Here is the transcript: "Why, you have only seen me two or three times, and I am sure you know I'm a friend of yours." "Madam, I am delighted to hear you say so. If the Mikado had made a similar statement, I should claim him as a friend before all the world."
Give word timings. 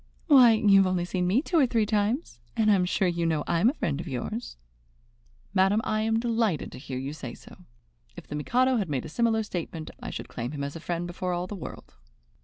"Why, 0.25 0.53
you 0.53 0.77
have 0.79 0.87
only 0.87 1.05
seen 1.05 1.27
me 1.27 1.43
two 1.43 1.59
or 1.59 1.67
three 1.67 1.85
times, 1.85 2.39
and 2.57 2.71
I 2.71 2.73
am 2.73 2.85
sure 2.85 3.07
you 3.07 3.23
know 3.23 3.43
I'm 3.45 3.69
a 3.69 3.75
friend 3.75 4.01
of 4.01 4.07
yours." 4.07 4.57
"Madam, 5.53 5.79
I 5.83 6.01
am 6.01 6.19
delighted 6.19 6.71
to 6.71 6.79
hear 6.79 6.97
you 6.97 7.13
say 7.13 7.35
so. 7.35 7.55
If 8.15 8.25
the 8.25 8.33
Mikado 8.33 8.77
had 8.77 8.89
made 8.89 9.05
a 9.05 9.09
similar 9.09 9.43
statement, 9.43 9.91
I 9.99 10.09
should 10.09 10.27
claim 10.27 10.53
him 10.53 10.63
as 10.63 10.75
a 10.75 10.79
friend 10.79 11.05
before 11.05 11.33
all 11.33 11.45
the 11.45 11.53
world." 11.55 11.97